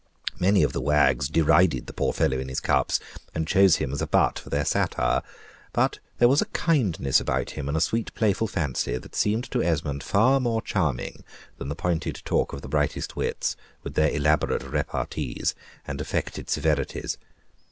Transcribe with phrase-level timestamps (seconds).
[0.39, 2.99] Many of the wags derided the poor fellow in his cups,
[3.35, 5.21] and chose him as a butt for their satire:
[5.73, 9.61] but there was a kindness about him, and a sweet playful fancy, that seemed to
[9.61, 11.23] Esmond far more charming
[11.59, 15.53] than the pointed talk of the brightest wits, with their elaborate repartees
[15.85, 17.19] and affected severities.